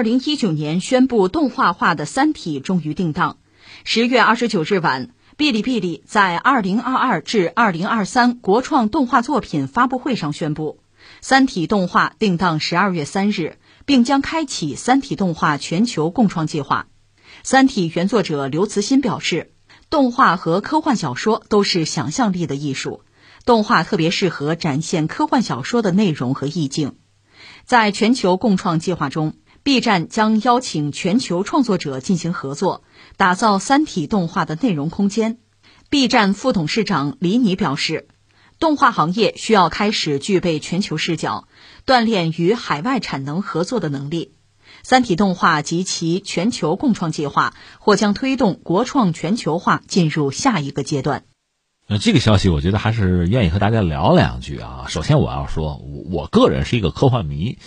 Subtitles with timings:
[0.00, 3.36] 二零一九年宣布动画化的《三体》终于定档。
[3.84, 10.80] 十月二十九日晚，哔哩哔哩在二零二二至二零二三国创动画作品发布会上宣布，
[11.20, 16.86] 《三体》动画定档十二月三日，并将开启《三体》动画全球共创计划。
[17.42, 19.52] 《三体》原作者刘慈欣表示，
[19.90, 23.02] 动画和科幻小说都是想象力的艺术，
[23.44, 26.96] 动画特别适合展现科幻小说的内容和意境。
[27.64, 32.82] 在全球共创计划中，B 站将邀请全球创作者进行合作，
[33.16, 35.38] 打造《三体》动画的内容空间。
[35.88, 38.08] B 站副董事长李妮表示，
[38.58, 41.48] 动画行业需要开始具备全球视角，
[41.84, 44.32] 锻炼与海外产能合作的能力。
[44.82, 51.24] 《三体》动画及其全球共创计划或将推动国创全球化进入下一个阶段。
[51.86, 54.84] 那这个消息，我觉得还是愿意和大家聊两句啊。
[54.88, 57.58] 首先，我要说，我我个人是一个科幻迷，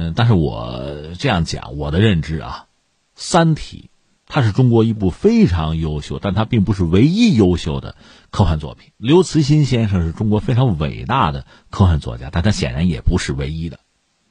[0.00, 2.66] 嗯，但是我这样讲，我的认知啊，
[3.16, 3.90] 《三体》
[4.28, 7.96] 它是中国一部非常优秀，但它并不是唯一优秀的
[8.30, 8.92] 科幻作品。
[8.96, 13.80] 刘慈欣先生是中国非常伟大的科幻作家，但他显然也不是唯一的。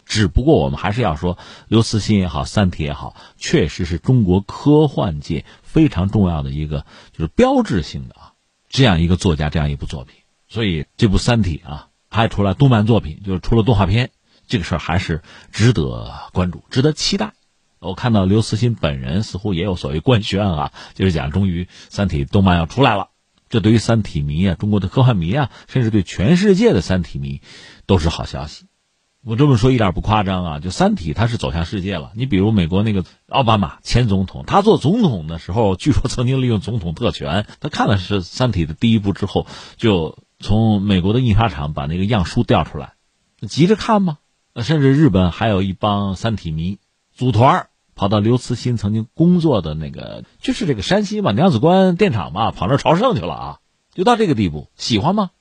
[0.06, 8.31] 只不过我们还是要说，刘慈欣也好，《三体》也好，确实是中国科幻界非常重要的一个，就是标志性的啊。
[8.69, 10.16] 这样一个作家，这样一部作品，
[10.47, 14.11] 所以这部《三体》啊拍出来动漫作品，就是出了动画片，
[14.48, 17.34] 这个事儿还是值得关注、值得期待。
[17.80, 23.09] 我看到刘慈欣本人似乎也有所谓官宣啊，就是讲终于《三体》动漫要出来了，
[23.50, 27.42] 这对于《三体》迷啊、中国的科幻迷啊，甚至对全世界的《三体》迷
[27.86, 28.66] 都是好消息。
[29.25, 30.59] 我这么说一点不夸张啊！
[30.59, 32.14] 就《三体》它是走向世界了。
[32.16, 42.94] 你比如美国那个奥巴马前总统，他做总统的时候，据说曾经利用总统特权，他看了是《三体》的第一部之后，就从美国的印刷厂把那个样书调出来，
[43.50, 44.18] 急着看吗
[44.63, 46.80] 甚至日本还有一帮《三体》迷
[47.13, 53.59] 组团跑到刘慈欣曾经工作的那个，就是这个山西嘛，娘子关电厂嘛，跑那朝圣去了啊！
[53.94, 55.31] 就到这个地步，喜欢吗？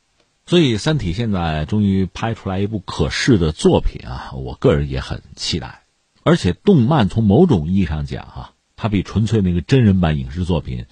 [0.47, 4.31] 所以，《三体》现在终于拍出来一部可视的作品啊！
[4.35, 5.83] 我个人也很期待。
[6.23, 10.87] 而且，动漫从某种意义上讲，哈，它比纯粹那个真人版影视作品，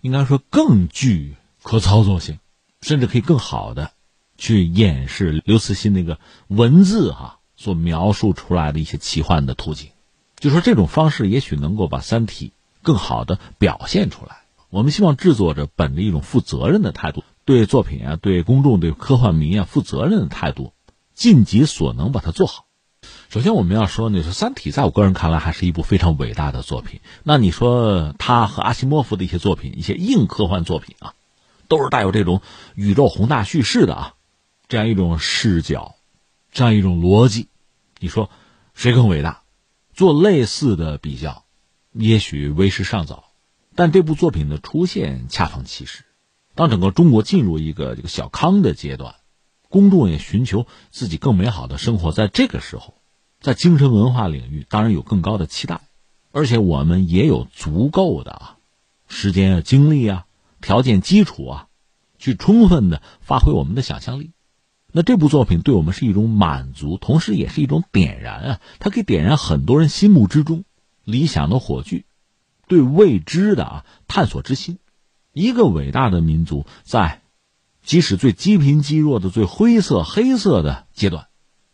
[0.00, 2.38] 应该说更具可操作性，
[2.80, 3.92] 甚至可以更好的
[4.36, 6.18] 去演示刘慈欣那个
[6.48, 9.90] 文字哈所描述出来的一些奇幻的图景。
[10.36, 12.48] 就说这种方式，也许能够把《三体》
[12.82, 14.42] 更好的表现出来。
[14.70, 17.22] 我们希望制作者本着一种负责任的态度。
[17.44, 20.72] 对作品啊，对公众、对科幻迷啊负责任的态度，
[21.14, 22.66] 尽己所能把它做好。
[23.28, 27.00] 首先，我们要说，你说《三体》在我个人看来还是一部非常伟大的作品。
[27.24, 31.14] 那你说它和阿西莫夫的一些作品、一些硬科幻作品啊，
[31.66, 32.42] 都是带有这种
[32.74, 34.14] 宇宙宏大叙事的啊，
[34.68, 35.96] 这样一种视角，
[36.52, 37.48] 这样一种逻辑，
[38.02, 38.30] 你说
[38.74, 39.44] 谁更伟大？
[39.94, 41.44] 做类似的比较，
[41.92, 43.26] 也许为时尚早。
[43.76, 46.02] 但这部作品的出现恰逢其时。
[46.56, 49.14] 当整个中国进入一个这个小康的阶段，
[49.68, 52.94] 公众也寻求自己更美好的生活，在这个时候，
[53.40, 55.80] 在精神文化领域当然有更高的期待，
[56.32, 58.56] 而且我们也有足够的啊
[59.06, 60.26] 时间啊、精力啊、
[60.60, 61.68] 条件基础啊，
[62.18, 64.32] 去充分的发挥我们的想象力。
[64.92, 70.64] 那这部作品对我们是一种满足，同时也是一种点燃啊，它可以点燃很多人心目之中
[71.04, 72.04] 理想的火炬，
[72.68, 74.78] 对未知的啊探索之心。
[75.32, 77.22] 一个伟大的民族，在
[77.82, 81.28] 即使最积贫积弱的、最灰色、黑色的阶段，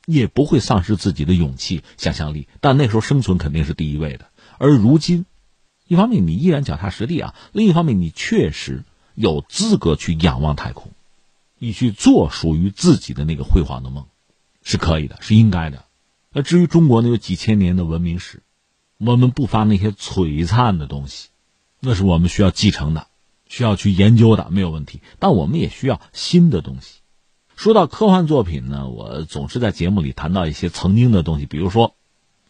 [0.06, 2.46] 也不会丧失自己的勇气、想象力。
[2.60, 4.30] 但那时候生存肯定是第一位的。
[4.58, 5.26] 而如今，
[5.88, 8.84] 一方面你依然脚踏实地啊，另一方面你确实
[9.16, 10.92] 有资格去仰望太空，
[11.58, 14.06] 你去做属于自己的那个辉煌的梦，
[14.62, 15.84] 是可以的，是应该的。
[16.32, 18.42] 那至于中国呢，有几千年的文明史，
[18.98, 21.28] 我们不乏那些璀璨的东西，
[21.80, 23.06] 那是我们需要继承的。
[23.50, 27.00] 需要去研究的没有问题，但我们也需要新的东西。
[27.56, 31.96] 说到科幻作品呢，我总是在节目里谈到一些曾经的东西，比如说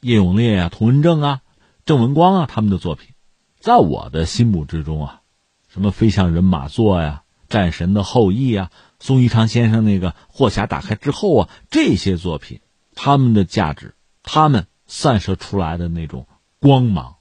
[0.01, 1.41] 叶永烈啊、童文正啊、
[1.85, 3.15] 郑文光啊他们的作品，
[3.61, 5.23] 在我的心目之中啊，
[5.69, 12.61] 什么飞向人马座呀、战神的后裔啊、宋一昌先生那个霍匣打开之后啊，这些作品，
[12.95, 16.27] 他们的价值，他们散射出来的那种
[16.61, 17.17] 光芒，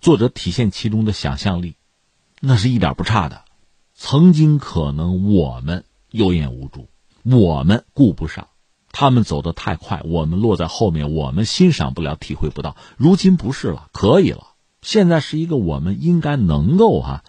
[0.00, 1.76] 作者体现其中的想象力。
[2.40, 3.42] 那是一点不差的，
[3.94, 6.88] 曾经可能我们有眼无珠，
[7.24, 8.48] 我们顾不上，
[8.92, 12.76] 他们走得太快，我们落在后面，我们欣赏不了，体会不到。
[12.96, 14.54] 如今不是了，可以了。
[14.80, 17.24] 现在是一个我们应该能够哈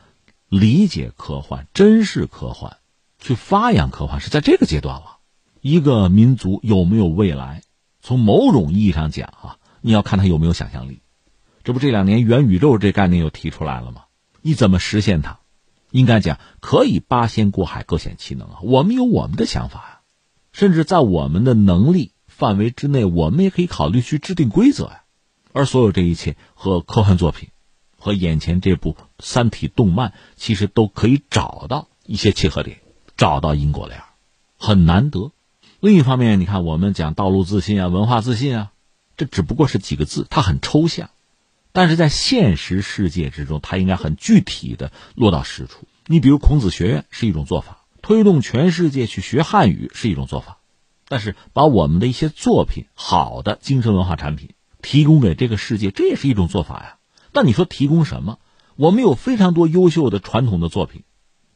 [0.49, 2.77] 理解科幻、珍视科幻、
[3.19, 5.19] 去发扬科幻，是在这个阶段了。
[5.61, 7.61] 一个民族有没有未来，
[8.01, 11.01] 从某种意义上讲啊，你要看他有没有想象力。
[11.63, 14.05] 这不这两年元宇宙这概念又提出来了吗？
[14.41, 15.39] 你怎么实现它？
[15.91, 18.59] 应该讲可以八仙过海，各显其能啊！
[18.63, 19.99] 我们有我们的想法呀，
[20.51, 25.03] 甚至在我们的能力范围之内，我们也可以考虑去制定规则呀。
[25.51, 27.49] 而所有这一切和科幻作品，
[27.97, 32.79] 和眼前这部《三体》动漫，其实都可以找到一些契合点，
[33.17, 34.01] 找到因果链，
[34.57, 35.31] 很难得。
[35.79, 38.71] 另一方面，你看我们讲道路自信啊，文化自信啊，
[39.15, 41.09] 这只不过是几个字，它很抽象。
[41.71, 45.87] 但是在现实世界之中，它应该很具体的落到实处。
[46.07, 50.57] 你比如孔子学院是一种做法，推动全世界去学汉语是一种做法。
[51.07, 54.49] 但是把我们的一些作品、好的精神文化产品
[54.81, 56.97] 提供给这个世界，这也是一种做法呀。
[57.31, 58.39] 但你说提供什么？
[58.79, 61.03] 我们有非常多优秀的传统的作品，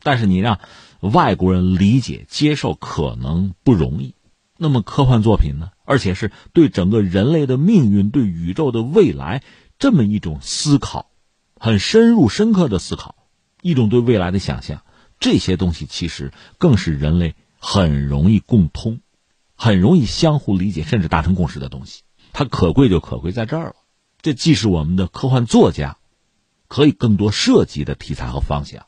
[0.02, 0.60] 但是你让
[1.00, 4.14] 外国人理解、接受可能不容易。
[4.58, 5.70] 那么科幻作品呢？
[5.86, 9.42] 而且是对整个人类的命运、对宇宙的未来。
[9.80, 11.12] 这么一种思考，
[11.58, 13.16] 很深入深刻的思考，
[13.62, 14.84] 一种对未来的想象，
[15.22, 19.00] 这些东西其实更是人类很容易共通、
[19.56, 22.02] 很容易相互理解甚至达成共识的东西。
[22.34, 23.76] 它可贵就可贵在这儿了。
[24.22, 25.98] 这既是我们的科幻作家
[26.74, 28.88] 可以更多涉及的题材和方向，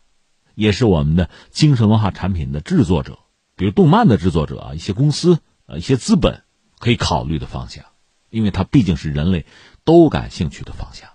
[0.55, 3.19] 也是我们的精神文化产品的制作者，
[3.55, 5.37] 比如动漫的制作者啊，一些公司
[5.67, 6.41] 啊，一些资本
[6.79, 7.85] 可以考虑的方向，
[8.31, 9.45] 因为它毕竟是人类。
[9.83, 11.11] 都感兴趣的方向。